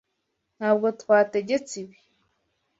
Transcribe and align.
Ntabwo 0.57 0.87
twategetse 1.01 1.73
ibi. 1.83 1.97